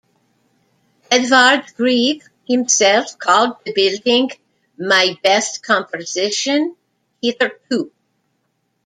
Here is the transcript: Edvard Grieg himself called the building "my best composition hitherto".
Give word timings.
Edvard 1.11 1.75
Grieg 1.77 2.23
himself 2.47 3.19
called 3.19 3.57
the 3.63 3.71
building 3.71 4.31
"my 4.79 5.15
best 5.21 5.61
composition 5.61 6.75
hitherto". 7.21 7.91